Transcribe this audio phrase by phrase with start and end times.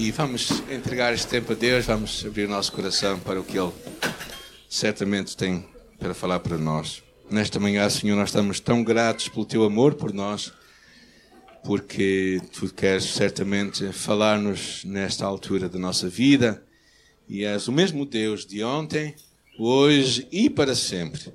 [0.00, 3.58] E vamos entregar este tempo a Deus, vamos abrir o nosso coração para o que
[3.58, 3.70] Ele
[4.66, 7.02] certamente tem para falar para nós.
[7.30, 10.54] Nesta manhã, Senhor, nós estamos tão gratos pelo Teu amor por nós,
[11.62, 16.64] porque Tu queres certamente falar-nos nesta altura da nossa vida
[17.28, 19.14] e és o mesmo Deus de ontem,
[19.58, 21.30] hoje e para sempre.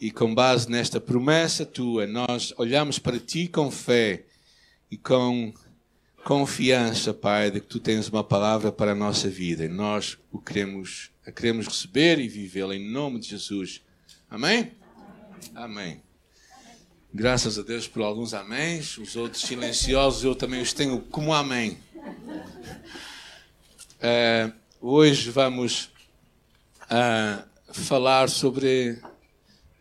[0.00, 4.24] E com base nesta promessa tua, nós olhamos para ti com fé
[4.90, 5.52] e com
[6.24, 9.64] confiança, Pai, de que tu tens uma palavra para a nossa vida.
[9.64, 13.82] E nós o queremos, a queremos receber e vivê-la em nome de Jesus.
[14.28, 14.72] Amém?
[15.54, 16.02] Amém.
[17.12, 21.78] Graças a Deus por alguns améns, os outros silenciosos eu também os tenho como amém.
[24.00, 25.90] Uh, hoje vamos
[26.84, 28.98] uh, falar sobre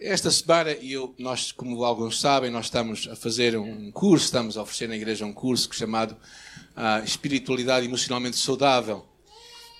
[0.03, 4.61] esta semana, eu, nós, como alguns sabem, nós estamos a fazer um curso, estamos a
[4.61, 9.05] oferecer na igreja um curso chamado uh, Espiritualidade Emocionalmente Saudável.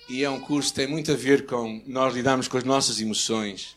[0.08, 3.00] E é um curso que tem muito a ver com nós lidarmos com as nossas
[3.00, 3.76] emoções,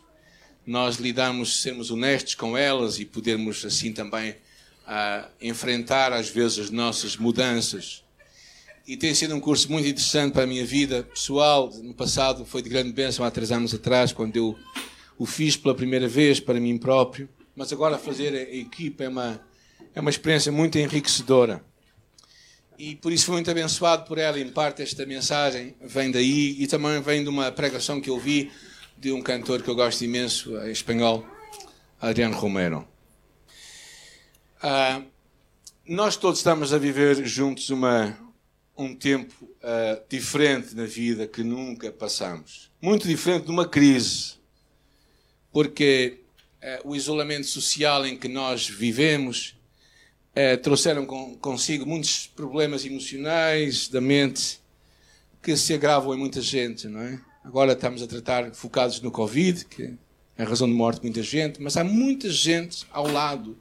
[0.66, 6.70] nós lidarmos, sermos honestos com elas e podermos assim também uh, enfrentar às vezes as
[6.70, 8.04] nossas mudanças.
[8.88, 11.70] E tem sido um curso muito interessante para a minha vida pessoal.
[11.84, 14.58] No passado foi de grande bênção, há três anos atrás, quando eu
[15.18, 19.42] o fiz pela primeira vez para mim próprio, mas agora fazer a equipa é uma,
[19.96, 21.64] é uma experiência muito enriquecedora.
[22.78, 24.40] E por isso fui muito abençoado por ela.
[24.40, 28.52] Em parte, esta mensagem vem daí e também vem de uma pregação que eu vi
[28.96, 31.26] de um cantor que eu gosto imenso, em espanhol,
[32.00, 32.88] Adriano Romero.
[34.62, 35.02] Ah,
[35.88, 38.16] nós todos estamos a viver juntos uma,
[38.78, 42.72] um tempo uh, diferente na vida que nunca passamos.
[42.80, 44.37] Muito diferente de uma crise
[45.58, 46.20] porque
[46.62, 49.58] eh, o isolamento social em que nós vivemos
[50.36, 54.62] eh, trouxeram com, consigo muitos problemas emocionais da mente
[55.42, 57.20] que se agravam em muita gente, não é?
[57.44, 59.96] Agora estamos a tratar focados no Covid, que
[60.38, 63.58] é a razão de morte de muita gente, mas há muita gente ao lado.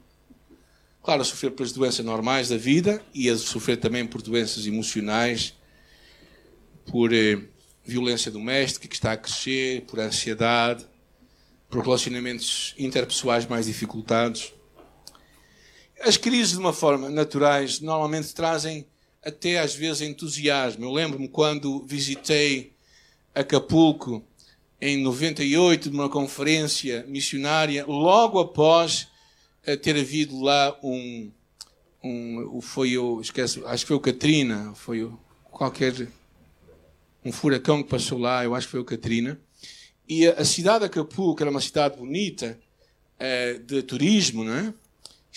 [1.01, 5.55] Claro, a sofrer pelas doenças normais da vida e a sofrer também por doenças emocionais,
[6.85, 7.41] por eh,
[7.83, 10.85] violência doméstica que está a crescer, por ansiedade
[11.69, 14.53] por relacionamentos interpessoais mais dificultados.
[16.01, 18.85] As crises, de uma forma naturais, normalmente trazem
[19.23, 20.85] até às vezes entusiasmo.
[20.85, 22.73] Eu lembro-me quando visitei
[23.33, 24.23] Acapulco
[24.79, 29.07] em 98, numa conferência missionária, logo após
[29.63, 31.31] eh, ter havido lá um.
[32.03, 33.19] um foi o.
[33.19, 35.19] Esquece, acho que foi o Katrina, foi o,
[35.51, 36.07] qualquer.
[37.25, 39.39] um furacão que passou lá, eu acho que foi o Katrina.
[40.07, 42.57] E a cidade de Acapulco, era uma cidade bonita,
[43.19, 44.73] eh, de turismo, né?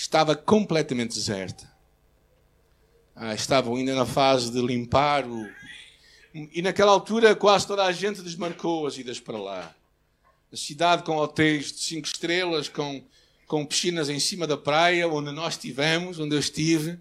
[0.00, 1.70] estava completamente deserta.
[3.14, 5.46] Ah, estavam ainda na fase de limpar o.
[6.32, 9.74] E naquela altura quase toda a gente desmarcou as idas para lá.
[10.50, 13.02] A cidade com hotéis de cinco estrelas, com,
[13.46, 16.98] com piscinas em cima da praia, onde nós estivemos, onde eu estive,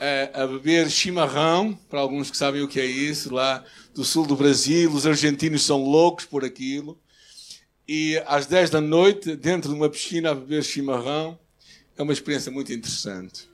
[0.00, 3.62] eh, a beber chimarrão, para alguns que sabem o que é isso, lá
[3.94, 6.98] do sul do Brasil, os argentinos são loucos por aquilo.
[7.86, 11.38] E às 10 da noite, dentro de uma piscina, a beber chimarrão,
[11.98, 13.46] é uma experiência muito interessante.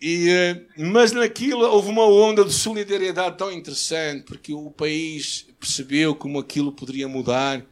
[0.00, 6.14] E, eh, mas naquilo houve uma onda de solidariedade tão interessante, porque o país percebeu
[6.14, 7.62] como aquilo poderia mudar.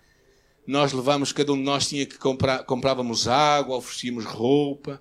[0.67, 5.01] Nós levamos, cada um de nós tinha que comprar, comprávamos água, oferecíamos roupa.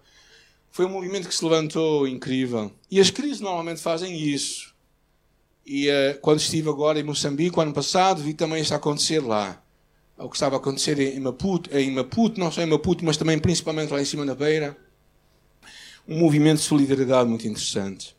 [0.72, 2.72] Foi um movimento que se levantou incrível.
[2.90, 4.74] E as crises normalmente fazem isso.
[5.66, 9.62] E uh, quando estive agora em Moçambique, ano passado, vi também isso acontecer lá.
[10.18, 13.40] O que estava a acontecer em Maputo, em Maputo, não só em Maputo, mas também
[13.40, 14.78] principalmente lá em cima na beira.
[16.08, 18.16] Um movimento de solidariedade muito interessante.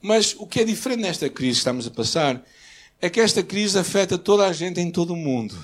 [0.00, 2.44] Mas o que é diferente nesta crise que estamos a passar
[3.00, 5.54] é que esta crise afeta toda a gente em todo o mundo.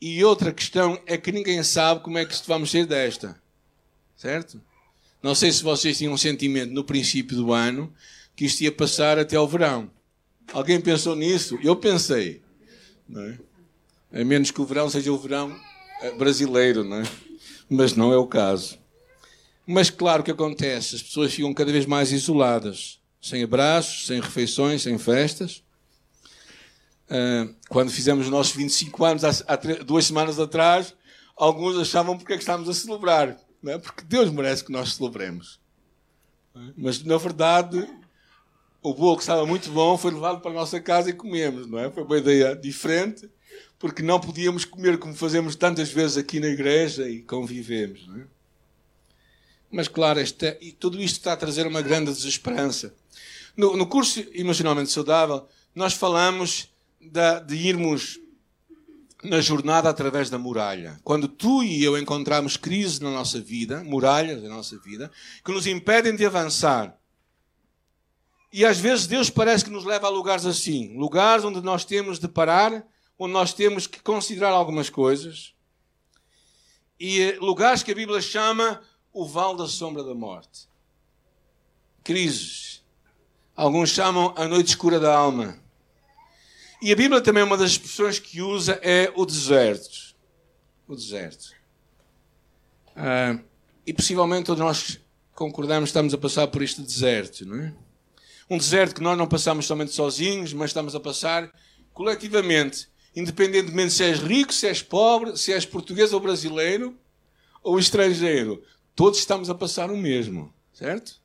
[0.00, 3.40] E outra questão é que ninguém sabe como é que vamos sair desta.
[4.20, 4.60] Certo?
[5.22, 7.90] Não sei se vocês tinham um sentimento no princípio do ano
[8.36, 9.90] que isto ia passar até ao verão.
[10.52, 11.58] Alguém pensou nisso?
[11.62, 12.42] Eu pensei.
[13.08, 13.38] Não é?
[14.12, 15.58] A menos que o verão seja o verão
[16.02, 17.02] eh, brasileiro, não é?
[17.66, 18.78] Mas não é o caso.
[19.66, 24.82] Mas claro que acontece, as pessoas ficam cada vez mais isoladas, sem abraços, sem refeições,
[24.82, 25.62] sem festas.
[27.08, 30.94] Uh, quando fizemos os nossos 25 anos, há duas semanas atrás,
[31.34, 33.49] alguns achavam porque é que estávamos a celebrar.
[33.62, 33.78] Não é?
[33.78, 35.60] Porque Deus merece que nós celebremos.
[36.76, 37.88] Mas, na verdade,
[38.82, 41.78] o bolo que estava muito bom foi levado para a nossa casa e comemos, não
[41.78, 41.90] é?
[41.90, 43.30] Foi uma ideia diferente,
[43.78, 48.26] porque não podíamos comer como fazemos tantas vezes aqui na igreja e convivemos, não é?
[49.70, 50.20] Mas, claro,
[50.60, 52.92] e tudo isto está a trazer uma grande desesperança.
[53.56, 56.68] No, no curso Emocionalmente Saudável, nós falamos
[57.46, 58.19] de irmos
[59.22, 60.98] na jornada através da muralha.
[61.04, 65.10] Quando tu e eu encontramos crises na nossa vida, muralhas na nossa vida,
[65.44, 66.96] que nos impedem de avançar.
[68.52, 72.18] E às vezes Deus parece que nos leva a lugares assim lugares onde nós temos
[72.18, 72.84] de parar,
[73.18, 75.54] onde nós temos que considerar algumas coisas.
[76.98, 78.82] E eh, lugares que a Bíblia chama
[79.12, 80.68] o vale da sombra da morte.
[82.02, 82.82] Crises.
[83.54, 85.58] Alguns chamam a noite escura da alma.
[86.82, 90.14] E a Bíblia também, uma das expressões que usa é o deserto.
[90.88, 91.52] O deserto.
[92.96, 93.38] Ah,
[93.86, 95.00] e possivelmente todos nós
[95.34, 97.74] concordamos estamos a passar por este deserto, não é?
[98.48, 101.52] Um deserto que nós não passamos somente sozinhos, mas estamos a passar
[101.92, 106.98] coletivamente, independentemente se és rico, se és pobre, se és português ou brasileiro
[107.62, 108.62] ou estrangeiro.
[108.94, 111.20] Todos estamos a passar o mesmo, certo?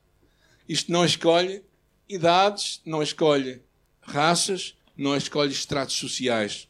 [0.68, 1.64] Isto não escolhe
[2.08, 3.62] idades, não escolhe
[4.02, 6.68] raças, não escolhe estratos sociais.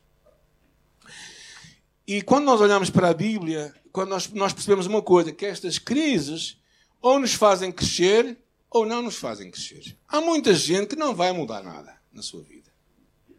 [2.06, 5.78] E quando nós olhamos para a Bíblia, quando nós, nós percebemos uma coisa, que estas
[5.78, 6.58] crises
[7.00, 8.38] ou nos fazem crescer
[8.70, 9.96] ou não nos fazem crescer.
[10.08, 12.70] Há muita gente que não vai mudar nada na sua vida.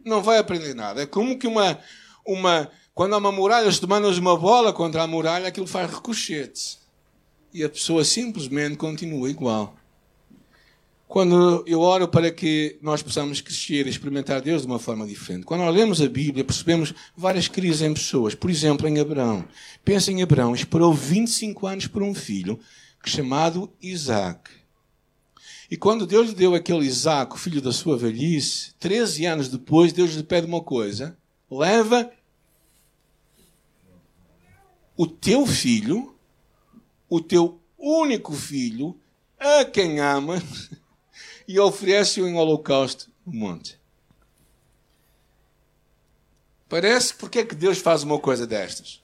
[0.03, 1.01] Não vai aprender nada.
[1.01, 1.79] É como que uma,
[2.25, 5.93] uma quando há uma muralha, se tu mandas uma bola contra a muralha, aquilo faz
[5.93, 6.79] ricochete.
[7.53, 9.77] E a pessoa simplesmente continua igual.
[11.07, 15.45] Quando eu oro para que nós possamos crescer e experimentar Deus de uma forma diferente.
[15.45, 18.35] Quando lemos a Bíblia, percebemos várias crises em pessoas.
[18.35, 19.47] Por exemplo, em Abraão.
[19.85, 22.59] Pensa em Abraão, esperou 25 anos por um filho
[23.05, 24.51] chamado Isaac.
[25.69, 30.13] E quando Deus lhe deu aquele Isaac, filho da sua velhice, 13 anos depois, Deus
[30.13, 31.17] lhe pede uma coisa:
[31.49, 32.09] leva
[34.95, 36.15] o teu filho,
[37.09, 38.97] o teu único filho,
[39.37, 40.41] a quem ama,
[41.47, 43.79] e oferece-o em holocausto no monte.
[46.67, 49.01] Parece porque é que Deus faz uma coisa destas?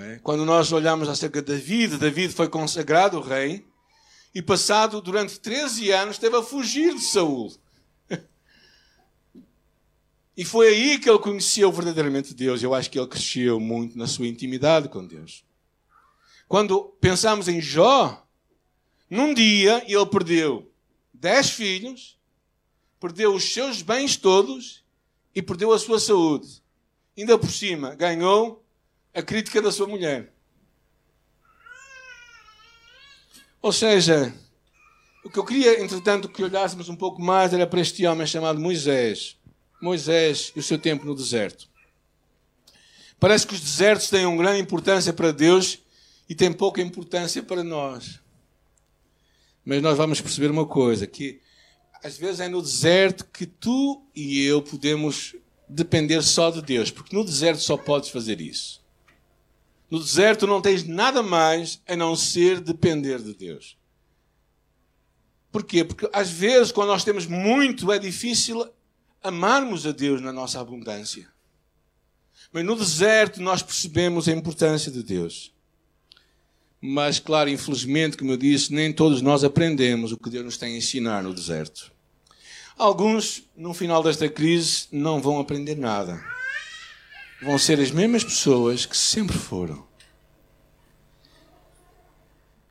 [0.00, 0.18] É?
[0.22, 3.66] Quando nós olhamos acerca de David, David foi consagrado rei
[4.34, 7.52] e passado durante 13 anos esteve a fugir de Saul.
[10.36, 12.60] E foi aí que ele conheceu verdadeiramente Deus.
[12.60, 15.44] Eu acho que ele cresceu muito na sua intimidade com Deus.
[16.48, 18.23] Quando pensamos em Jó,
[19.14, 20.68] num dia ele perdeu
[21.12, 22.18] dez filhos,
[22.98, 24.84] perdeu os seus bens todos
[25.32, 26.60] e perdeu a sua saúde.
[27.16, 28.66] Ainda por cima, ganhou
[29.14, 30.34] a crítica da sua mulher.
[33.62, 34.34] Ou seja,
[35.24, 38.58] o que eu queria, entretanto, que olhássemos um pouco mais era para este homem chamado
[38.58, 39.36] Moisés.
[39.80, 41.68] Moisés e o seu tempo no deserto.
[43.20, 45.78] Parece que os desertos têm uma grande importância para Deus
[46.28, 48.23] e têm pouca importância para nós.
[49.64, 51.40] Mas nós vamos perceber uma coisa, que
[52.02, 55.34] às vezes é no deserto que tu e eu podemos
[55.68, 58.84] depender só de Deus, porque no deserto só podes fazer isso.
[59.90, 63.78] No deserto não tens nada mais a não ser depender de Deus.
[65.50, 65.84] Porquê?
[65.84, 68.68] Porque às vezes, quando nós temos muito, é difícil
[69.22, 71.32] amarmos a Deus na nossa abundância.
[72.52, 75.53] Mas no deserto nós percebemos a importância de Deus.
[76.86, 80.74] Mas, claro, infelizmente, como eu disse, nem todos nós aprendemos o que Deus nos tem
[80.74, 81.90] a ensinar no deserto.
[82.76, 86.22] Alguns, no final desta crise, não vão aprender nada.
[87.40, 89.82] Vão ser as mesmas pessoas que sempre foram.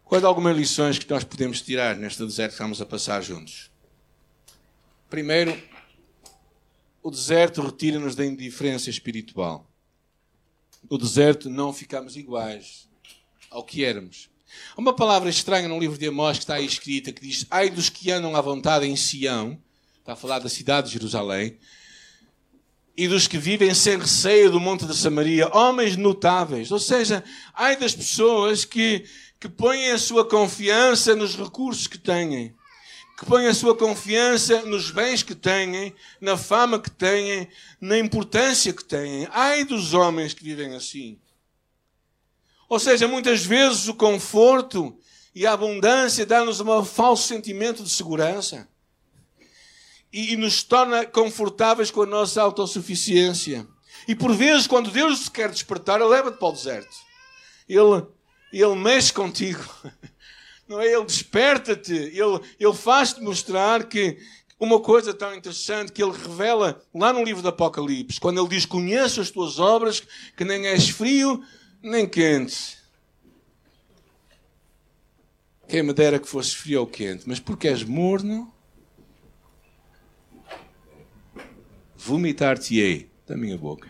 [0.06, 3.72] Quais algumas lições que nós podemos tirar neste deserto que estamos a passar juntos?
[5.10, 5.60] Primeiro,
[7.02, 9.68] o deserto retira-nos da indiferença espiritual.
[10.88, 12.93] O deserto não ficamos iguais
[13.54, 14.30] ao que éramos.
[14.76, 17.70] Há uma palavra estranha no livro de Amós que está aí escrita que diz: Ai
[17.70, 19.58] dos que andam à vontade em Sião,
[20.00, 21.58] está a falar da cidade de Jerusalém,
[22.98, 26.72] e dos que vivem sem receio do Monte de Samaria, homens notáveis.
[26.72, 29.06] Ou seja, ai das pessoas que,
[29.40, 32.54] que põem a sua confiança nos recursos que têm,
[33.18, 37.48] que põem a sua confiança nos bens que têm, na fama que têm,
[37.80, 39.28] na importância que têm.
[39.32, 41.20] Ai dos homens que vivem assim.
[42.74, 44.98] Ou seja, muitas vezes o conforto
[45.36, 48.68] e a abundância dá-nos um falso sentimento de segurança
[50.12, 53.68] e, e nos torna confortáveis com a nossa autossuficiência.
[54.08, 56.96] E por vezes, quando Deus te quer despertar, Ele leva-te para o deserto.
[57.70, 58.08] Ele,
[58.52, 59.64] ele mexe contigo.
[60.68, 60.92] Não é?
[60.92, 61.94] Ele desperta-te.
[61.94, 64.18] Ele, ele faz-te mostrar que
[64.60, 68.66] uma coisa tão interessante que ele revela lá no livro do Apocalipse, quando ele diz:
[68.66, 70.02] Conheço as tuas obras,
[70.36, 71.44] que nem és frio
[71.84, 72.82] nem quente.
[75.68, 78.54] quem me dera que fosse frio ou quente, mas porque és morno,
[81.96, 83.90] vomitar-te-ei da minha boca.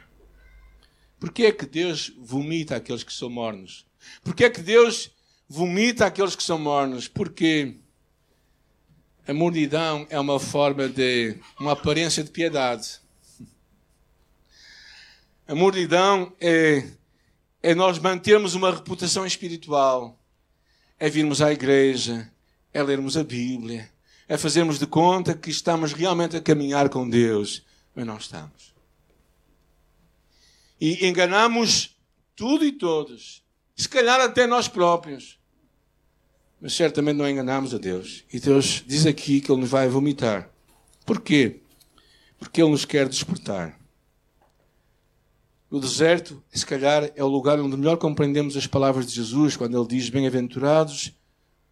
[1.19, 3.85] Porquê é que Deus vomita aqueles que são mornos?
[4.23, 5.11] Porquê é que Deus
[5.47, 7.09] vomita aqueles que são mornos?
[7.09, 7.75] Porque
[9.27, 13.01] a mordidão é uma forma de uma aparência de piedade.
[15.45, 16.87] A mordidão é,
[17.63, 20.19] é nós mantermos uma reputação espiritual,
[20.99, 22.31] é virmos à igreja,
[22.71, 23.89] é lermos a Bíblia,
[24.27, 27.65] é fazermos de conta que estamos realmente a caminhar com Deus,
[27.95, 28.75] mas não estamos.
[30.79, 31.97] E enganamos
[32.35, 33.43] tudo e todos,
[33.75, 35.39] se calhar até nós próprios
[36.63, 38.23] mas certamente não enganamos a Deus.
[38.31, 40.49] E Deus diz aqui que Ele nos vai vomitar.
[41.05, 41.59] Porquê?
[42.39, 43.77] Porque Ele nos quer despertar.
[45.73, 49.75] O deserto, se calhar, é o lugar onde melhor compreendemos as palavras de Jesus, quando
[49.75, 51.11] Ele diz: Bem-aventurados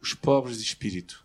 [0.01, 1.23] os pobres de espírito.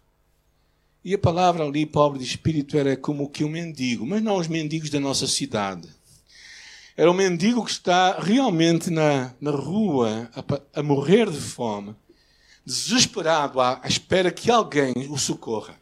[1.02, 4.46] E a palavra ali, pobre de espírito, era como que um mendigo, mas não os
[4.46, 5.88] mendigos da nossa cidade.
[6.94, 11.96] Era um mendigo que está realmente na, na rua a, a morrer de fome
[12.62, 15.80] desesperado à espera que alguém o socorra.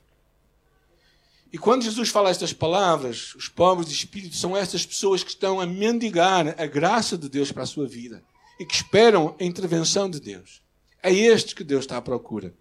[1.54, 5.60] E quando Jesus fala estas palavras, os pobres de espírito são estas pessoas que estão
[5.60, 8.24] a mendigar a graça de Deus para a sua vida
[8.58, 10.60] e que esperam a intervenção de Deus.
[11.00, 12.52] É estes que Deus está à procura.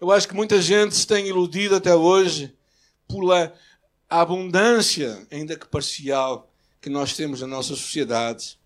[0.00, 2.54] Eu acho que muita gente se tem iludido até hoje
[3.08, 3.52] pela
[4.08, 6.48] abundância, ainda que parcial,
[6.80, 8.56] que nós temos na nossa sociedade.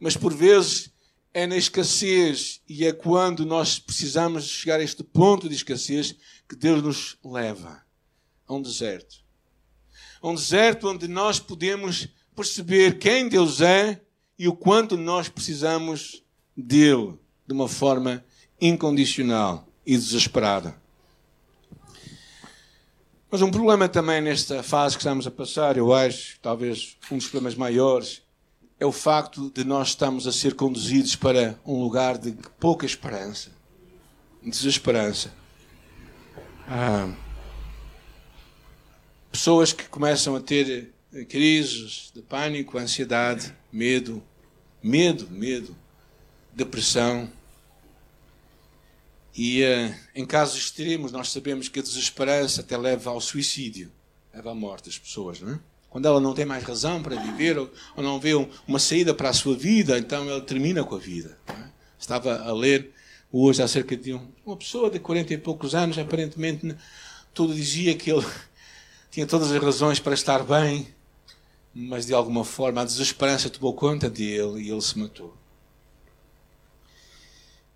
[0.00, 0.90] Mas por vezes
[1.34, 6.16] é na escassez e é quando nós precisamos chegar a este ponto de escassez
[6.48, 7.82] que Deus nos leva
[8.46, 9.16] a um deserto.
[10.20, 14.00] A um deserto onde nós podemos perceber quem Deus é
[14.38, 16.22] e o quanto nós precisamos
[16.56, 18.24] dele de uma forma
[18.60, 20.82] incondicional e desesperada.
[23.30, 27.26] Mas um problema também nesta fase que estamos a passar, eu acho, talvez um dos
[27.26, 28.22] problemas maiores,
[28.78, 33.50] é o facto de nós estarmos a ser conduzidos para um lugar de pouca esperança,
[34.42, 35.32] desesperança.
[36.66, 37.12] Ah,
[39.30, 40.94] pessoas que começam a ter
[41.28, 44.22] crises de pânico, ansiedade, medo,
[44.82, 45.76] medo, medo,
[46.52, 47.30] depressão.
[49.36, 53.92] E uh, em casos extremos, nós sabemos que a desesperança até leva ao suicídio,
[54.32, 55.60] leva à morte das pessoas, não é?
[55.90, 59.28] Quando ela não tem mais razão para viver ou, não vê um, uma saída para
[59.28, 61.38] a sua vida, então ela termina com a vida.
[61.46, 61.68] É?
[61.96, 62.93] Estava a ler
[63.36, 66.76] hoje acerca de um, uma pessoa de 40 e poucos anos, aparentemente
[67.32, 68.24] tudo dizia que ele
[69.10, 70.86] tinha todas as razões para estar bem,
[71.74, 75.36] mas de alguma forma a desesperança tomou conta dele e ele se matou.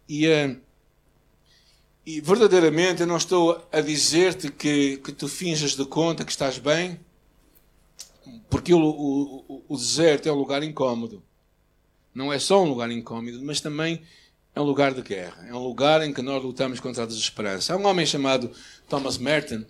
[0.08, 0.56] E, uh,
[2.06, 6.58] e verdadeiramente eu não estou a dizer-te que, que tu finjas de conta que estás
[6.58, 7.00] bem,
[8.48, 11.20] porque o, o, o deserto é um lugar incómodo.
[12.14, 14.02] Não é só um lugar incómodo, mas também
[14.58, 15.46] é um lugar de guerra.
[15.46, 17.72] É um lugar em que nós lutamos contra a desesperança.
[17.72, 18.50] Há um homem chamado
[18.88, 19.64] Thomas Merton,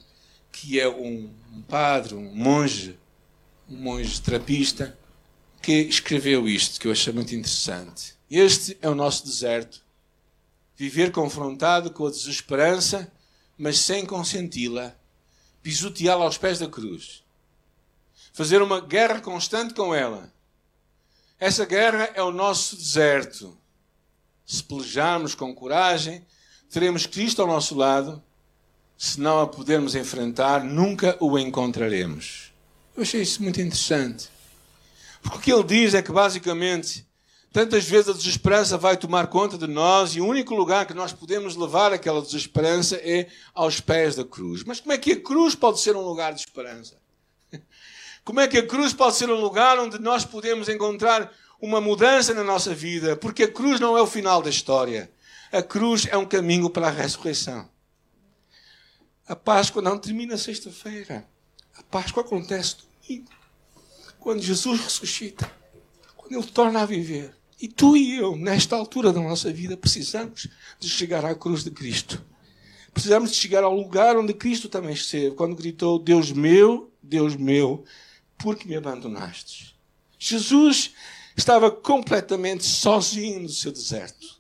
[0.50, 1.30] que é um,
[1.68, 2.98] padre, um monge,
[3.68, 4.98] um monge terapista,
[5.60, 8.14] que escreveu isto, que eu achei muito interessante.
[8.30, 9.82] Este é o nosso deserto.
[10.74, 13.12] Viver confrontado com a desesperança,
[13.58, 14.96] mas sem consenti-la,
[15.62, 17.22] pisoteá-la aos pés da cruz
[18.32, 20.32] fazer uma guerra constante com ela.
[21.40, 23.58] Essa guerra é o nosso deserto.
[24.48, 26.24] Se pelejarmos com coragem,
[26.70, 28.22] teremos Cristo ao nosso lado.
[28.96, 32.50] Se não a pudermos enfrentar, nunca o encontraremos.
[32.96, 34.30] Eu achei isso muito interessante.
[35.20, 37.06] Porque o que ele diz é que, basicamente,
[37.52, 41.12] tantas vezes a desesperança vai tomar conta de nós e o único lugar que nós
[41.12, 44.64] podemos levar aquela desesperança é aos pés da cruz.
[44.64, 46.96] Mas como é que a cruz pode ser um lugar de esperança?
[48.24, 52.32] Como é que a cruz pode ser um lugar onde nós podemos encontrar uma mudança
[52.34, 53.16] na nossa vida?
[53.16, 55.10] Porque a cruz não é o final da história.
[55.52, 57.68] A cruz é um caminho para a ressurreição.
[59.26, 61.28] A Páscoa não termina sexta-feira.
[61.76, 63.30] A Páscoa acontece domingo.
[64.18, 65.50] Quando Jesus ressuscita.
[66.16, 67.34] Quando Ele torna a viver.
[67.60, 70.46] E tu e eu, nesta altura da nossa vida, precisamos
[70.78, 72.24] de chegar à cruz de Cristo.
[72.92, 77.84] Precisamos de chegar ao lugar onde Cristo também esteve, quando gritou: Deus meu, Deus meu,
[78.38, 79.76] porque me abandonaste?
[80.18, 80.92] Jesus
[81.38, 84.38] estava completamente sozinho no seu deserto.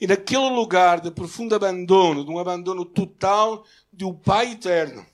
[0.00, 5.06] E naquele lugar de profundo abandono, de um abandono total do Pai eterno,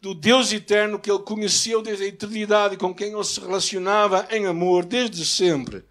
[0.00, 4.44] do Deus eterno que ele conheceu desde a eternidade com quem ele se relacionava em
[4.46, 5.82] amor desde sempre,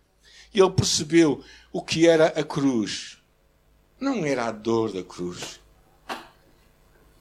[0.53, 3.17] ele percebeu o que era a cruz.
[3.99, 5.59] não era a dor da cruz,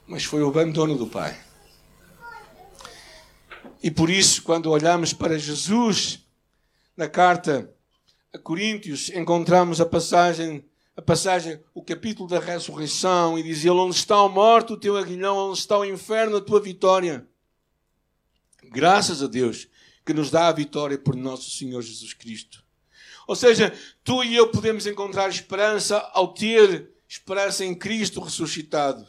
[0.07, 1.38] mas foi o abandono do Pai.
[3.83, 6.21] E por isso, quando olhamos para Jesus
[7.00, 7.75] na carta
[8.30, 10.62] a Coríntios, encontramos a passagem,
[10.95, 14.99] a passagem, o capítulo da ressurreição, e diz ele: Onde está a morte, o teu
[14.99, 17.26] aguilhão, onde está o inferno, a tua vitória.
[18.64, 19.66] Graças a Deus
[20.04, 22.62] que nos dá a vitória por nosso Senhor Jesus Cristo.
[23.26, 23.73] Ou seja,
[24.04, 29.07] tu e eu podemos encontrar esperança ao ter esperança em Cristo ressuscitado.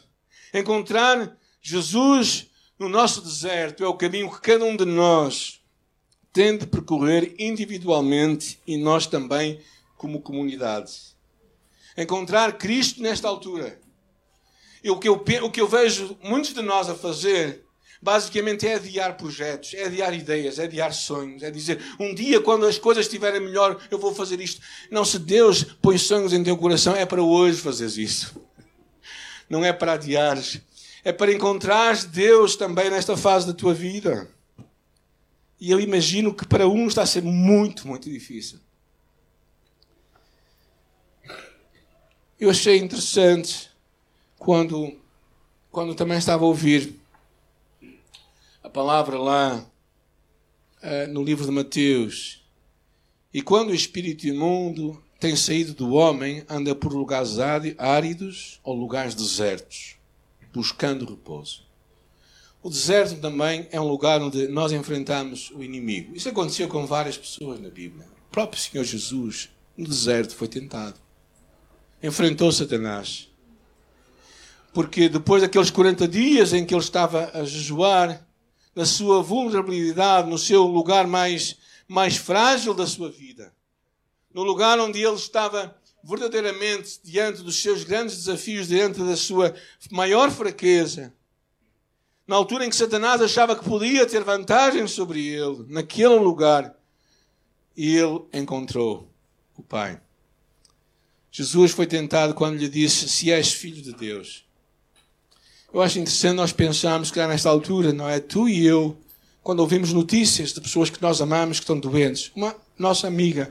[0.54, 2.46] Encontrar Jesus
[2.78, 5.61] no nosso deserto é o caminho que cada um de nós
[6.32, 9.60] tem de percorrer individualmente e nós também
[9.96, 10.92] como comunidade.
[11.96, 13.78] Encontrar Cristo nesta altura.
[14.82, 17.64] E o que eu, o que eu vejo muitos de nós a fazer
[18.00, 22.66] basicamente é adiar projetos, é adiar ideias, é adiar sonhos, é dizer um dia quando
[22.66, 24.60] as coisas estiverem melhor eu vou fazer isto.
[24.90, 28.42] Não, se Deus põe sonhos em teu coração é para hoje fazeres isso.
[29.48, 30.60] Não é para adiares.
[31.04, 34.28] É para encontrares Deus também nesta fase da tua vida.
[35.62, 38.58] E eu imagino que para uns está a ser muito, muito difícil.
[42.36, 43.70] Eu achei interessante
[44.36, 44.98] quando,
[45.70, 46.98] quando também estava a ouvir
[48.60, 49.64] a palavra lá
[50.82, 52.44] uh, no livro de Mateus.
[53.32, 59.14] E quando o espírito imundo tem saído do homem, anda por lugares áridos ou lugares
[59.14, 59.94] desertos,
[60.52, 61.71] buscando repouso.
[62.62, 66.14] O deserto também é um lugar onde nós enfrentamos o inimigo.
[66.14, 68.06] Isso aconteceu com várias pessoas na Bíblia.
[68.28, 70.94] O próprio Senhor Jesus, no deserto, foi tentado.
[72.00, 73.28] Enfrentou Satanás.
[74.72, 78.24] Porque depois daqueles 40 dias em que ele estava a jejuar,
[78.74, 83.52] na sua vulnerabilidade, no seu lugar mais, mais frágil da sua vida,
[84.32, 89.54] no lugar onde ele estava verdadeiramente diante dos seus grandes desafios, diante da sua
[89.90, 91.12] maior fraqueza,
[92.26, 96.74] na altura em que Satanás achava que podia ter vantagem sobre ele, naquele lugar,
[97.76, 99.10] ele encontrou
[99.56, 100.00] o Pai.
[101.30, 104.44] Jesus foi tentado quando lhe disse: Se és filho de Deus,
[105.72, 108.20] eu acho interessante nós pensarmos que nesta altura, não é?
[108.20, 108.96] Tu e eu,
[109.42, 113.50] quando ouvimos notícias de pessoas que nós amamos que estão doentes, uma nossa amiga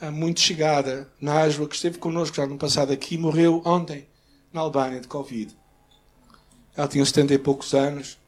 [0.00, 4.06] eh, muito chegada, Nájua, que esteve connosco já no passado aqui, morreu ontem
[4.52, 5.56] na Albânia de Covid.
[6.76, 8.18] Ela tinha 70 e poucos anos.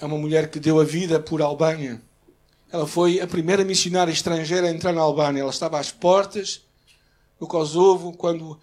[0.00, 2.00] É uma mulher que deu a vida por Albânia.
[2.70, 5.40] Ela foi a primeira missionária estrangeira a entrar na Albânia.
[5.40, 6.62] Ela estava às portas
[7.38, 8.58] do Kosovo quando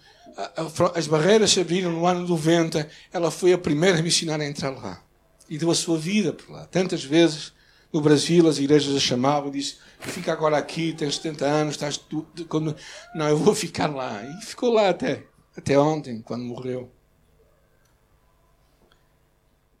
[0.94, 5.02] as barreiras se abriram no ano 90, ela foi a primeira missionária a entrar lá.
[5.48, 6.66] E deu a sua vida por lá.
[6.66, 7.52] Tantas vezes
[7.92, 11.96] no Brasil as igrejas a chamavam e disse: Fica agora aqui, tens 70 anos, estás.
[11.96, 12.76] Tu, quando...
[13.14, 14.22] Não, eu vou ficar lá.
[14.24, 15.22] E ficou lá até,
[15.56, 16.90] até ontem, quando morreu.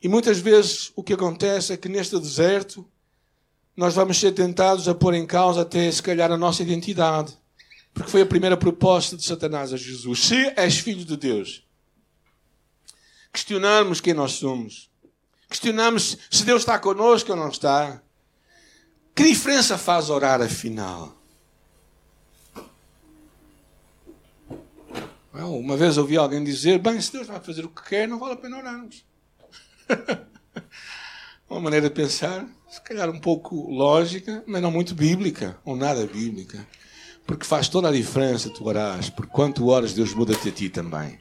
[0.06, 2.88] E muitas vezes o que acontece é que neste deserto
[3.76, 7.36] nós vamos ser tentados a pôr em causa até se calhar a nossa identidade
[7.92, 10.26] porque foi a primeira proposta de Satanás a Jesus.
[10.26, 11.66] Se és filho de Deus,
[13.32, 14.88] questionarmos quem nós somos.
[15.48, 18.00] Questionarmos se Deus está connosco ou não está.
[19.12, 21.16] Que diferença faz orar afinal?
[25.32, 28.34] uma vez ouvi alguém dizer: Bem, se Deus vai fazer o que quer, não vale
[28.34, 29.05] a pena orarmos.
[31.48, 36.06] Uma maneira de pensar, se calhar um pouco lógica, mas não muito bíblica, ou nada
[36.06, 36.66] bíblica.
[37.26, 41.18] Porque faz toda a diferença tu orás, porque quanto horas Deus muda-te a ti também.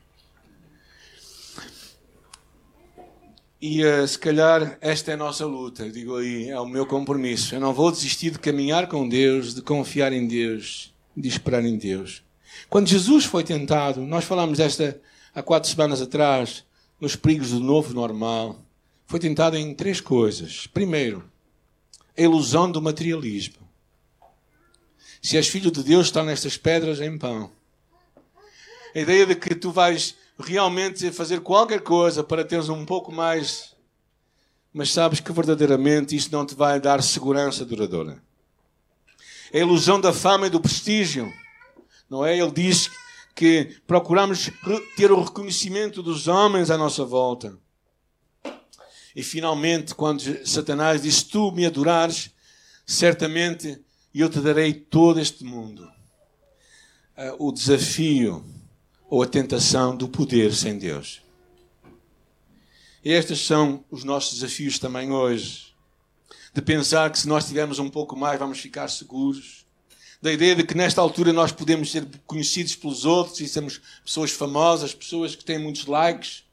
[3.62, 7.56] E uh, se calhar esta é a nossa luta, digo aí, é o meu compromisso.
[7.56, 11.78] Eu não vou desistir de caminhar com Deus, de confiar em Deus, de esperar em
[11.78, 12.23] Deus.
[12.69, 14.99] Quando Jesus foi tentado, nós falámos desta
[15.34, 16.64] há quatro semanas atrás,
[16.99, 18.60] nos perigos do novo normal.
[19.05, 20.67] Foi tentado em três coisas.
[20.67, 21.23] Primeiro,
[22.17, 23.65] a ilusão do materialismo.
[25.21, 27.51] Se és filho de Deus, está nestas pedras em pão.
[28.95, 33.75] A ideia de que tu vais realmente fazer qualquer coisa para teres um pouco mais,
[34.73, 38.21] mas sabes que verdadeiramente isso não te vai dar segurança duradoura.
[39.53, 41.31] A ilusão da fama e do prestígio,
[42.10, 42.38] não é?
[42.38, 42.89] Ele diz
[43.36, 44.50] que procuramos
[44.95, 47.60] ter o reconhecimento dos homens à nossa volta.
[49.13, 52.32] E finalmente, quando Satanás diz: Tu me adorares,
[52.86, 55.84] certamente eu te darei todo este mundo.
[57.17, 58.43] Uh, o desafio
[59.10, 61.21] ou a tentação do poder sem Deus.
[63.04, 65.74] Estes são os nossos desafios também hoje.
[66.54, 69.64] De pensar que se nós tivermos um pouco mais vamos ficar seguros.
[70.21, 74.32] Da ideia de que nesta altura nós podemos ser conhecidos pelos outros e sermos pessoas
[74.32, 76.43] famosas, pessoas que têm muitos likes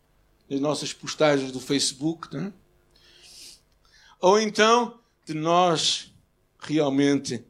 [0.49, 2.37] nas nossas postagens do Facebook.
[2.37, 2.53] É?
[4.21, 6.13] Ou então de nós
[6.61, 7.45] realmente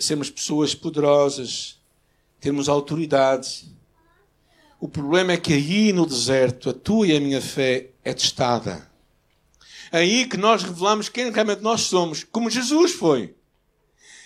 [0.00, 1.78] sermos pessoas poderosas,
[2.40, 3.66] termos autoridade.
[4.80, 8.88] O problema é que aí no deserto a tua e a minha fé é testada.
[9.90, 13.34] É aí que nós revelamos quem realmente nós somos, como Jesus foi.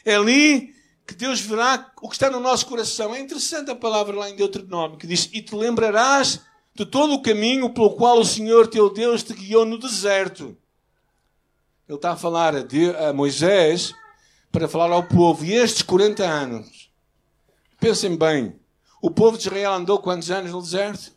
[0.05, 0.75] É ali
[1.07, 3.15] que Deus verá o que está no nosso coração.
[3.15, 6.41] É interessante a palavra lá em Deuteronômio que diz: E te lembrarás
[6.75, 10.57] de todo o caminho pelo qual o Senhor teu Deus te guiou no deserto.
[11.89, 13.95] Ele está a falar a, Deus, a Moisés
[14.51, 15.45] para falar ao povo.
[15.45, 16.91] E estes 40 anos,
[17.79, 18.55] pensem bem,
[19.01, 21.13] o povo de Israel andou quantos anos no deserto?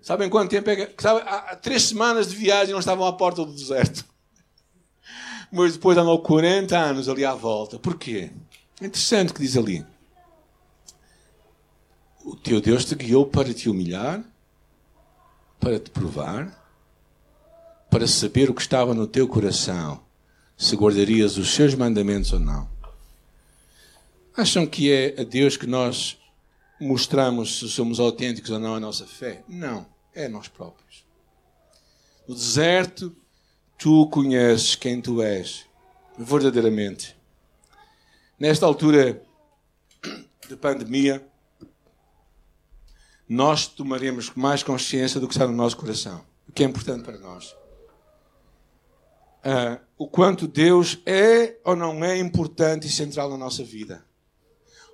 [0.00, 1.02] Sabem quanto tempo é que.
[1.02, 4.04] Sabe, há três semanas de viagem não estavam à porta do deserto.
[5.52, 7.78] Mas depois andou 40 anos ali à volta.
[7.78, 8.30] Porquê?
[8.80, 9.84] Interessante o que diz ali.
[12.24, 14.24] O teu Deus te guiou para te humilhar,
[15.58, 16.58] para te provar,
[17.90, 20.00] para saber o que estava no teu coração,
[20.56, 22.68] se guardarias os seus mandamentos ou não.
[24.36, 26.18] Acham que é a Deus que nós
[26.80, 29.42] mostramos se somos autênticos ou não a nossa fé?
[29.46, 31.04] Não, é nós próprios.
[32.26, 33.14] No deserto,
[33.76, 35.66] tu conheces quem tu és,
[36.16, 37.19] verdadeiramente.
[38.40, 39.22] Nesta altura
[40.48, 41.22] de pandemia,
[43.28, 47.18] nós tomaremos mais consciência do que está no nosso coração, o que é importante para
[47.18, 47.54] nós.
[49.44, 54.06] Uh, o quanto Deus é ou não é importante e central na nossa vida.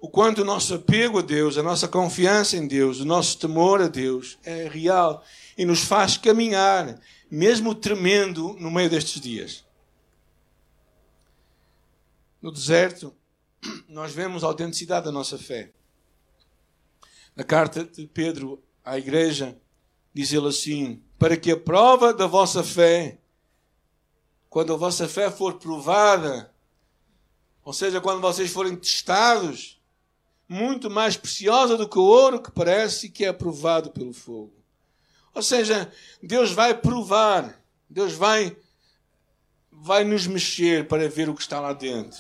[0.00, 3.80] O quanto o nosso apego a Deus, a nossa confiança em Deus, o nosso temor
[3.80, 5.22] a Deus é real
[5.56, 9.64] e nos faz caminhar, mesmo tremendo, no meio destes dias.
[12.42, 13.15] No deserto,
[13.88, 15.72] nós vemos a autenticidade da nossa fé.
[17.35, 19.61] Na carta de Pedro à igreja,
[20.12, 23.18] diz ele assim: Para que a prova da vossa fé,
[24.48, 26.55] quando a vossa fé for provada,
[27.62, 29.81] ou seja, quando vocês forem testados,
[30.48, 34.55] muito mais preciosa do que o ouro que parece que é provado pelo fogo.
[35.35, 38.57] Ou seja, Deus vai provar, Deus vai
[39.70, 42.18] vai nos mexer para ver o que está lá dentro.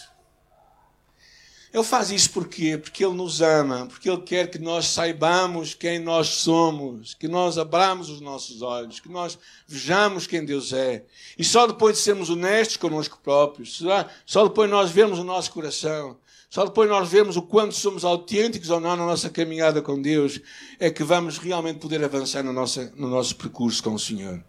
[1.76, 2.78] Ele faz isso porquê?
[2.78, 7.58] Porque Ele nos ama, porque Ele quer que nós saibamos quem nós somos, que nós
[7.58, 11.04] abramos os nossos olhos, que nós vejamos quem Deus é.
[11.36, 13.82] E só depois de sermos honestos connosco próprios,
[14.24, 16.16] só depois nós vemos o nosso coração,
[16.48, 20.40] só depois nós vemos o quanto somos autênticos ou não na nossa caminhada com Deus,
[20.80, 24.42] é que vamos realmente poder avançar no nosso, no nosso percurso com o Senhor.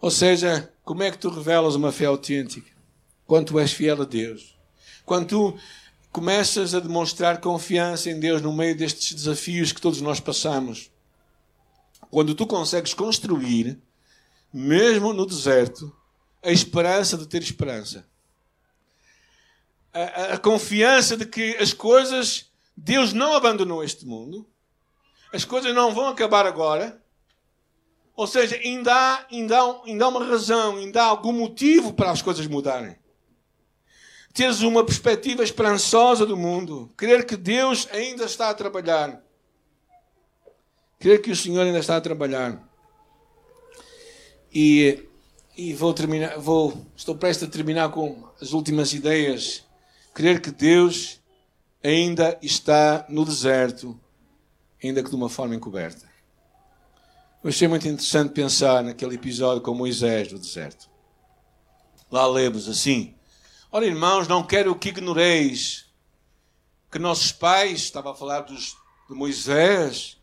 [0.00, 2.79] Ou seja, como é que tu revelas uma fé autêntica?
[3.30, 4.58] Quando tu és fiel a Deus.
[5.06, 5.58] Quando tu
[6.10, 10.90] começas a demonstrar confiança em Deus no meio destes desafios que todos nós passamos.
[12.10, 13.80] Quando tu consegues construir,
[14.52, 15.96] mesmo no deserto,
[16.42, 18.04] a esperança de ter esperança.
[19.94, 24.44] A, a, a confiança de que as coisas, Deus não abandonou este mundo,
[25.32, 27.00] as coisas não vão acabar agora.
[28.16, 32.10] Ou seja, ainda há, ainda, há, ainda há uma razão, ainda há algum motivo para
[32.10, 32.98] as coisas mudarem
[34.32, 39.22] teres uma perspectiva esperançosa do mundo, crer que Deus ainda está a trabalhar,
[40.98, 42.68] crer que o Senhor ainda está a trabalhar.
[44.52, 45.08] E,
[45.56, 49.64] e vou terminar, vou, estou prestes a terminar com as últimas ideias.
[50.12, 51.20] Crer que Deus
[51.82, 53.98] ainda está no deserto,
[54.82, 56.10] ainda que de uma forma encoberta.
[57.42, 60.90] Eu achei muito interessante pensar naquele episódio com Moisés do deserto.
[62.10, 63.14] Lá lemos assim:
[63.72, 65.86] Ora, irmãos, não quero que ignoreis
[66.90, 68.76] que nossos pais, estava a falar dos,
[69.08, 70.18] de Moisés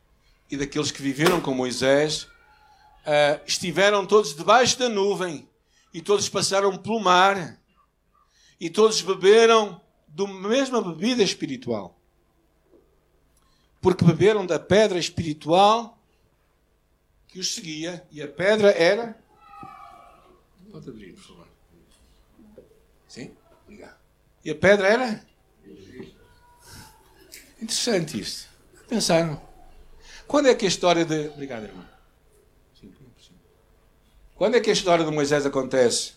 [0.52, 5.48] e daqueles que viveram com Moisés, uh, estiveram todos debaixo da nuvem
[5.94, 7.58] e todos passaram pelo mar
[8.60, 9.80] e todos beberam
[10.10, 11.98] da mesma bebida espiritual.
[13.80, 15.98] Porque beberam da pedra espiritual
[17.30, 19.18] que os seguia e a pedra era.
[20.70, 21.47] Pode abrir, por favor.
[23.18, 23.32] Sim?
[23.64, 23.98] Obrigado.
[24.46, 25.26] E a pedra era?
[27.60, 28.48] Interessante isto.
[28.88, 29.42] Pensaram.
[30.28, 31.30] Quando é que a história de.
[31.30, 31.86] Obrigado, irmão.
[34.36, 36.14] Quando é que a história de Moisés acontece?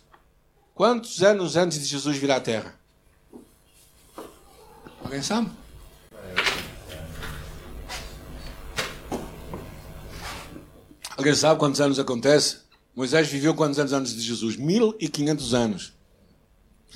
[0.75, 2.79] Quantos anos antes de Jesus vir à Terra?
[5.03, 5.51] Alguém sabe?
[11.17, 12.59] Alguém sabe quantos anos acontece?
[12.95, 14.57] Moisés viveu quantos anos antes de Jesus?
[14.57, 16.00] 1500 anos.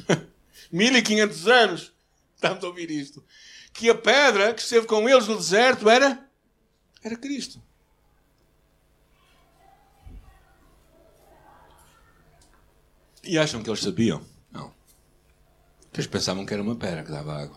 [0.70, 1.92] 1500 anos.
[2.34, 3.24] Estamos a ouvir isto.
[3.72, 6.28] Que a pedra que esteve com eles no deserto era,
[7.02, 7.62] era Cristo.
[13.22, 14.20] E acham que eles sabiam?
[14.52, 14.72] Não.
[15.92, 17.56] Eles pensavam que era uma pedra que dava água.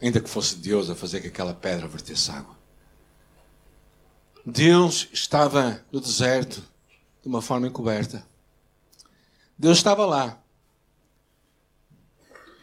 [0.00, 2.56] Ainda que fosse Deus a fazer que aquela pedra vertesse água.
[4.44, 6.62] Deus estava no deserto
[7.20, 8.26] de uma forma encoberta.
[9.58, 10.40] Deus estava lá.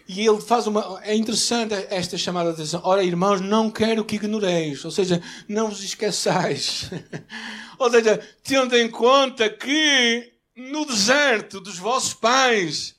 [0.07, 1.01] E ele faz uma.
[1.03, 2.81] É interessante esta chamada de atenção.
[2.83, 4.83] Ora, irmãos, não quero que ignoreis.
[4.83, 6.89] Ou seja, não vos esqueçais.
[7.79, 12.95] Ou seja, tendo em conta que no deserto dos vossos pais,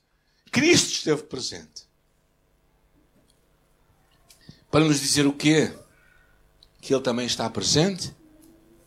[0.51, 1.85] Cristo esteve presente.
[4.71, 5.73] Para nos dizer o quê?
[6.81, 8.15] Que Ele também está presente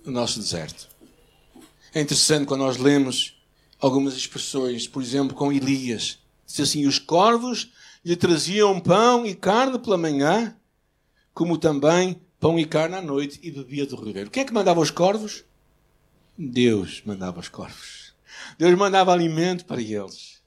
[0.03, 0.89] no nosso deserto.
[1.93, 3.41] É interessante quando nós lemos
[3.79, 6.19] algumas expressões, por exemplo, com Elias.
[6.45, 7.71] Diz assim: Os corvos
[8.07, 10.55] lhe traziam pão e carne pela manhã,
[11.33, 14.31] como também pão e carne à noite, e bebia do ribeiro.
[14.31, 15.43] Quem é que mandava os corvos?
[16.37, 18.13] Deus mandava os corvos.
[18.57, 20.41] Deus mandava alimento para eles.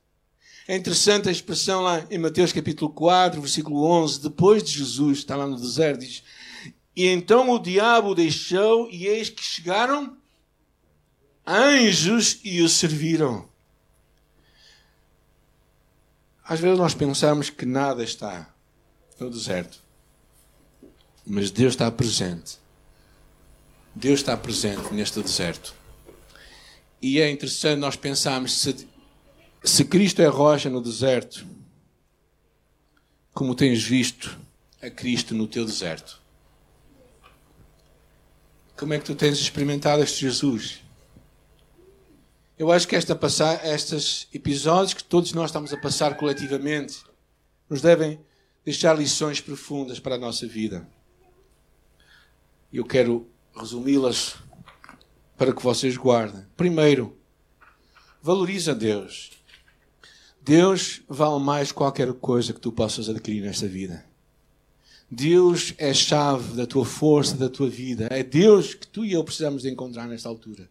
[0.66, 5.36] É interessante a expressão lá em Mateus capítulo 4, versículo 11, depois de Jesus, está
[5.36, 6.22] lá no deserto, diz:
[6.96, 10.16] E então o diabo deixou, e eis que chegaram
[11.46, 13.49] anjos e o serviram.
[16.50, 18.52] Às vezes nós pensamos que nada está
[19.20, 19.80] no deserto.
[21.24, 22.58] Mas Deus está presente.
[23.94, 25.72] Deus está presente neste deserto.
[27.00, 28.88] E é interessante nós pensarmos se,
[29.62, 31.46] se Cristo é rocha no deserto,
[33.32, 34.36] como tens visto
[34.82, 36.20] a Cristo no teu deserto.
[38.76, 40.80] Como é que tu tens experimentado este Jesus?
[42.60, 47.02] Eu acho que esta passar, estes episódios que todos nós estamos a passar coletivamente
[47.70, 48.20] nos devem
[48.62, 50.86] deixar lições profundas para a nossa vida.
[52.70, 54.36] E eu quero resumi-las
[55.38, 56.44] para que vocês guardem.
[56.54, 57.16] Primeiro,
[58.20, 59.30] valoriza Deus.
[60.42, 64.04] Deus vale mais qualquer coisa que tu possas adquirir nesta vida.
[65.10, 68.08] Deus é a chave da tua força, da tua vida.
[68.10, 70.68] É Deus que tu e eu precisamos de encontrar nesta altura.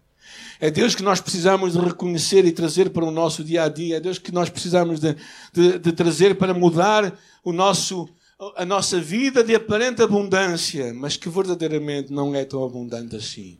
[0.59, 3.97] É Deus que nós precisamos de reconhecer e trazer para o nosso dia a dia.
[3.97, 5.15] É Deus que nós precisamos de,
[5.53, 8.09] de, de trazer para mudar o nosso,
[8.57, 13.59] a nossa vida de aparente abundância, mas que verdadeiramente não é tão abundante assim.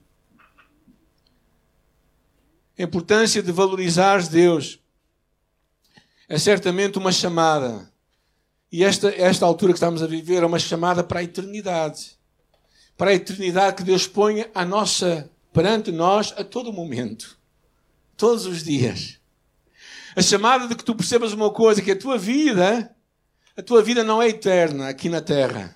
[2.77, 4.79] A importância de valorizar Deus
[6.29, 7.91] é certamente uma chamada.
[8.71, 12.17] E esta, esta altura que estamos a viver é uma chamada para a eternidade.
[12.95, 17.37] Para a eternidade que Deus põe à nossa perante nós a todo momento,
[18.15, 19.19] todos os dias.
[20.15, 22.95] A chamada de que tu percebas uma coisa, que a tua vida,
[23.55, 25.75] a tua vida não é eterna aqui na terra.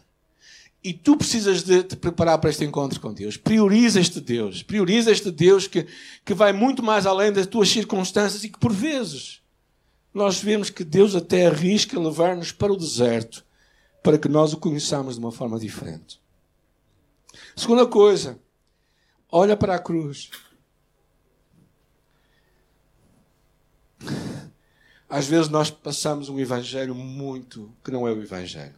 [0.83, 3.37] E tu precisas de te preparar para este encontro com Deus.
[3.37, 4.61] Prioriza este Deus.
[4.61, 5.87] Prioriza este Deus que,
[6.25, 9.41] que vai muito mais além das tuas circunstâncias e que, por vezes,
[10.13, 13.45] nós vemos que Deus até arrisca levar-nos para o deserto
[14.03, 16.21] para que nós o conheçamos de uma forma diferente.
[17.55, 18.37] Segunda coisa,
[19.35, 20.29] Olha para a cruz.
[25.09, 28.75] Às vezes nós passamos um evangelho muito que não é o evangelho.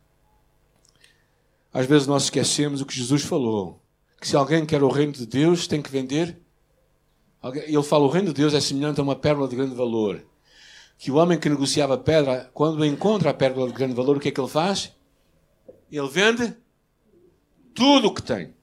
[1.74, 3.82] Às vezes nós esquecemos o que Jesus falou,
[4.22, 6.40] que se alguém quer o reino de Deus, tem que vender.
[7.68, 10.26] Ele fala o reino de Deus é semelhante a uma pérola de grande valor.
[10.98, 14.30] Que o homem que negociava pedra, quando encontra a pérola de grande valor, o que
[14.30, 14.94] é que ele faz?
[15.92, 16.56] Ele vende
[17.74, 18.56] tudo o que tem.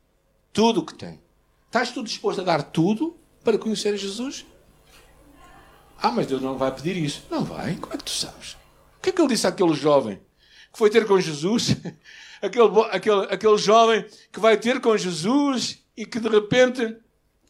[0.54, 1.21] Tudo o que tem.
[1.72, 4.44] Estás tu disposto a dar tudo para conhecer Jesus?
[5.96, 7.24] Ah, mas Deus não vai pedir isso.
[7.30, 7.76] Não vai?
[7.76, 8.58] Como é que tu sabes?
[8.98, 10.20] O que é que ele disse àquele jovem
[10.70, 11.68] que foi ter com Jesus?
[12.42, 16.94] aquele, aquele, aquele jovem que vai ter com Jesus e que de repente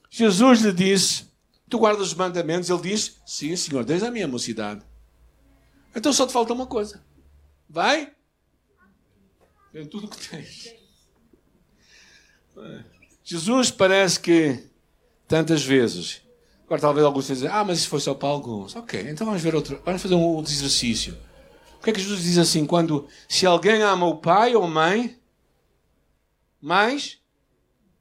[0.08, 1.26] Jesus lhe disse:
[1.68, 2.70] Tu guardas os mandamentos?
[2.70, 4.86] Ele diz: Sim, Senhor, desde a minha mocidade.
[5.96, 7.04] Então só te falta uma coisa.
[7.68, 8.14] Vai?
[9.72, 10.76] Tem tudo o que tens.
[13.32, 14.62] Jesus parece que
[15.26, 16.20] tantas vezes.
[16.66, 18.76] Agora talvez alguns dizem, ah, mas isso foi só para alguns.
[18.76, 19.80] Ok, então vamos ver outro.
[19.86, 21.16] Vamos fazer um outro exercício.
[21.80, 22.66] O que é que Jesus diz assim?
[22.66, 25.18] Quando se alguém ama o pai ou mãe
[26.60, 27.20] mais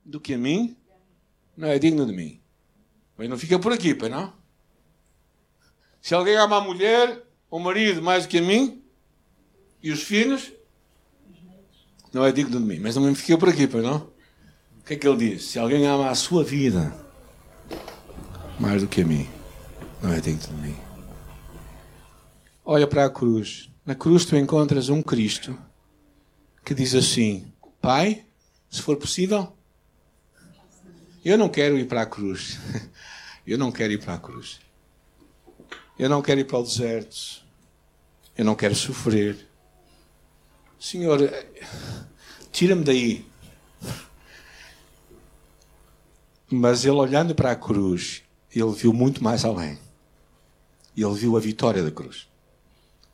[0.03, 0.75] do que a mim,
[1.55, 2.41] não é digno de mim.
[3.17, 4.33] Mas não fica por aqui, pai, não?
[6.01, 8.83] Se alguém ama a mulher o marido mais do que a mim
[9.81, 10.51] e os filhos,
[12.11, 12.79] não é digno de mim.
[12.79, 14.11] Mas não fica por aqui, pai, não?
[14.91, 15.45] Que é que ele diz?
[15.45, 16.93] Se alguém ama a sua vida
[18.59, 19.25] mais do que a mim,
[20.01, 20.75] não é digno de mim.
[22.65, 23.69] Olha para a cruz.
[23.85, 25.57] Na cruz tu encontras um Cristo
[26.65, 28.25] que diz assim: Pai,
[28.69, 29.55] se for possível,
[31.23, 32.59] eu não quero ir para a cruz.
[33.47, 34.59] Eu não quero ir para a cruz.
[35.97, 37.43] Eu não quero ir para o deserto.
[38.37, 39.37] Eu não quero sofrer.
[40.77, 41.19] Senhor,
[42.51, 43.25] tira-me daí.
[46.51, 49.79] Mas ele, olhando para a cruz, ele viu muito mais além.
[50.95, 52.27] Ele viu a vitória da cruz.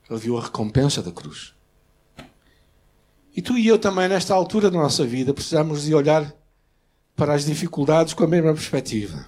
[0.09, 1.53] Ele viu a recompensa da cruz.
[3.35, 6.33] E tu e eu também, nesta altura da nossa vida, precisamos de olhar
[7.15, 9.27] para as dificuldades com a mesma perspectiva.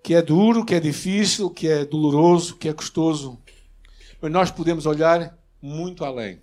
[0.00, 3.36] Que é duro, que é difícil, que é doloroso, que é custoso.
[4.20, 6.40] Mas nós podemos olhar muito além.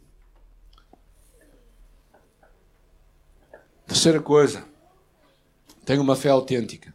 [3.88, 4.66] Terceira coisa,
[5.86, 6.94] tenha uma fé autêntica.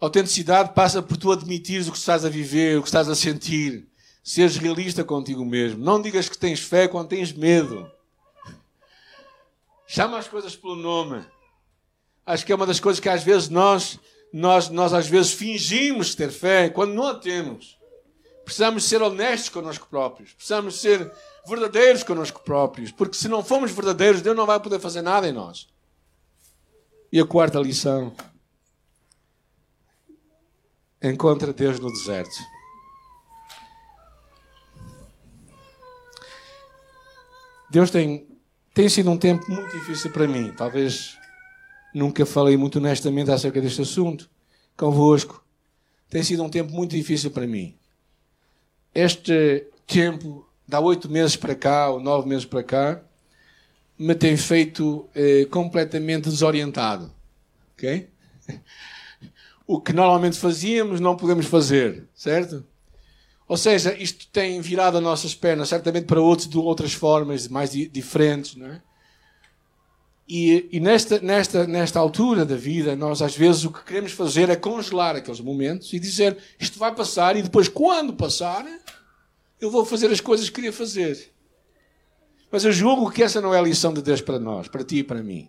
[0.00, 3.86] Autenticidade passa por tu admitires o que estás a viver, o que estás a sentir.
[4.22, 5.84] Seres realista contigo mesmo.
[5.84, 7.90] Não digas que tens fé quando tens medo.
[9.86, 11.24] Chama as coisas pelo nome.
[12.24, 13.98] Acho que é uma das coisas que às vezes nós,
[14.32, 17.78] nós, nós às vezes fingimos ter fé quando não a temos.
[18.44, 20.32] Precisamos ser honestos connosco próprios.
[20.32, 21.12] Precisamos ser
[21.46, 22.90] verdadeiros connosco próprios.
[22.90, 25.68] Porque se não formos verdadeiros, Deus não vai poder fazer nada em nós.
[27.12, 28.10] E a quarta lição
[31.02, 32.34] encontra Deus no deserto.
[37.70, 38.26] Deus tem,
[38.72, 40.54] tem sido um tempo muito difícil para mim.
[40.56, 41.18] Talvez
[41.94, 44.30] nunca falei muito honestamente acerca deste assunto
[44.74, 45.44] convosco.
[46.08, 47.76] Tem sido um tempo muito difícil para mim.
[48.94, 53.02] Este tempo, dá oito meses para cá, ou nove meses para cá,
[54.02, 57.12] me tem feito eh, completamente desorientado.
[57.74, 58.08] Ok?
[59.64, 62.66] o que normalmente fazíamos não podemos fazer, certo?
[63.46, 67.70] Ou seja, isto tem virado as nossas pernas, certamente para outros de outras formas, mais
[67.70, 68.82] diferentes, não é?
[70.28, 74.48] E, e, nesta, nesta, nesta altura da vida, nós às vezes o que queremos fazer
[74.48, 78.64] é congelar aqueles momentos e dizer isto vai passar e depois, quando passar,
[79.60, 81.32] eu vou fazer as coisas que queria fazer.
[82.52, 84.98] Mas eu julgo que essa não é a lição de Deus para nós, para ti
[84.98, 85.48] e para mim.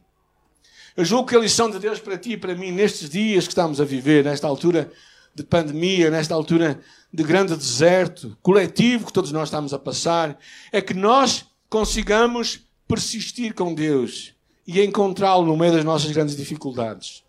[0.95, 3.51] Eu julgo que a lição de Deus para ti e para mim, nestes dias que
[3.51, 4.89] estamos a viver, nesta altura
[5.35, 6.79] de pandemia, nesta altura
[7.11, 10.39] de grande deserto coletivo que todos nós estamos a passar,
[10.71, 14.33] é que nós consigamos persistir com Deus
[14.65, 17.23] e encontrá-lo no meio das nossas grandes dificuldades.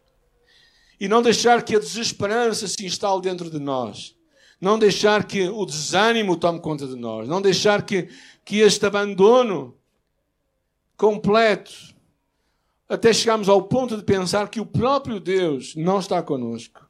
[1.01, 4.15] E não deixar que a desesperança se instale dentro de nós.
[4.61, 7.29] Não deixar que o desânimo tome conta de nós.
[7.29, 8.09] Não deixar que,
[8.45, 9.77] que este abandono
[10.97, 11.95] completo
[12.89, 16.89] até chegamos ao ponto de pensar que o próprio Deus não está conosco.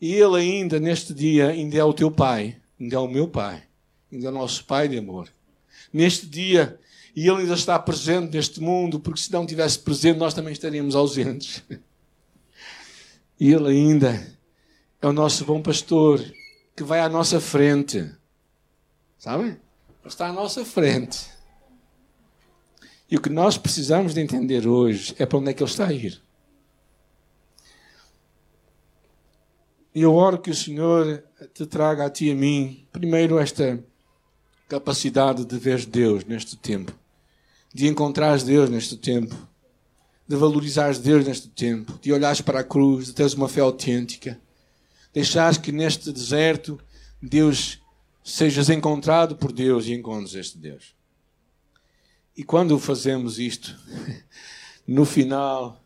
[0.00, 3.62] E Ele ainda, neste dia, ainda é o teu Pai, ainda é o meu Pai,
[4.10, 5.28] ainda é o nosso Pai de amor.
[5.92, 6.80] Neste dia,
[7.14, 10.96] e Ele ainda está presente neste mundo, porque se não estivesse presente, nós também estaríamos
[10.96, 11.62] ausentes.
[13.38, 14.38] E Ele ainda
[15.00, 16.20] é o nosso bom pastor,
[16.76, 18.10] que vai à nossa frente.
[19.22, 19.56] Sabe?
[20.04, 21.30] Está à nossa frente.
[23.08, 25.86] E o que nós precisamos de entender hoje é para onde é que Ele está
[25.86, 26.20] a ir.
[29.94, 31.22] E eu oro que o Senhor
[31.54, 33.78] te traga a ti e a mim, primeiro, esta
[34.68, 36.92] capacidade de ver Deus neste tempo,
[37.72, 39.36] de encontrar Deus neste tempo,
[40.26, 44.40] de valorizar Deus neste tempo, de olhares para a cruz, de teres uma fé autêntica,
[45.14, 46.76] deixares que neste deserto
[47.22, 47.81] Deus
[48.22, 50.94] sejas encontrado por Deus e encontres este Deus.
[52.36, 53.76] E quando fazemos isto,
[54.86, 55.82] no final,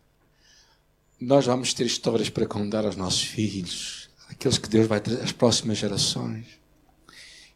[1.20, 5.32] nós vamos ter histórias para contar aos nossos filhos, aqueles que Deus vai trazer às
[5.32, 6.46] próximas gerações.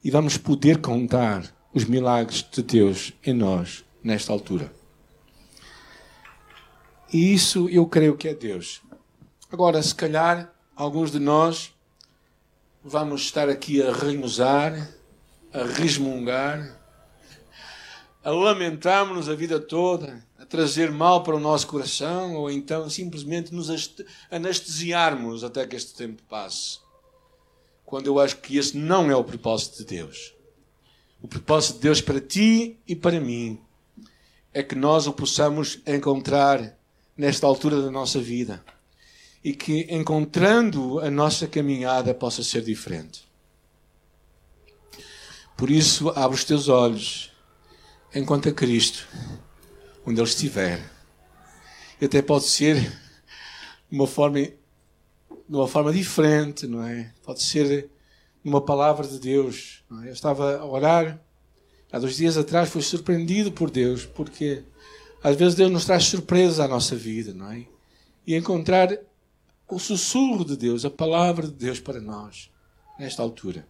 [0.03, 4.73] E vamos poder contar os milagres de Deus em nós, nesta altura.
[7.13, 8.81] E isso eu creio que é Deus.
[9.53, 11.73] Agora, se calhar, alguns de nós
[12.83, 14.89] vamos estar aqui a remusar,
[15.53, 16.79] a resmungar,
[18.25, 23.55] a lamentarmos-nos a vida toda, a trazer mal para o nosso coração, ou então simplesmente
[23.55, 23.69] nos
[24.31, 26.79] anestesiarmos até que este tempo passe.
[27.85, 30.35] Quando eu acho que esse não é o propósito de Deus.
[31.23, 33.61] O propósito de Deus para ti e para mim
[34.55, 36.79] é que nós o possamos encontrar
[37.17, 38.65] nesta altura da nossa vida
[39.43, 43.29] e que encontrando a nossa caminhada possa ser diferente.
[45.57, 47.31] Por isso, abre os teus olhos
[48.15, 49.07] encontra Cristo
[50.05, 50.81] onde Ele estiver.
[52.01, 54.57] E até pode ser de uma forma, de
[55.49, 57.13] uma forma diferente, não é?
[57.23, 57.91] Pode ser
[58.43, 59.85] numa palavra de Deus.
[60.05, 60.09] É?
[60.09, 61.21] Eu estava a orar,
[61.93, 64.65] há dois dias atrás fui surpreendido por Deus, porque
[65.23, 67.67] às vezes Deus nos traz surpresa à nossa vida, não é?
[68.27, 68.89] E encontrar
[69.77, 72.51] o sussurro de Deus, a palavra de Deus para nós,
[72.99, 73.67] nesta altura.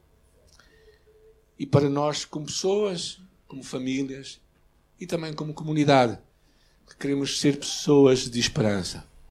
[1.58, 4.40] E para nós, como pessoas, como famílias
[4.98, 6.18] e também como comunidade,
[6.88, 9.09] que queremos ser pessoas de esperança.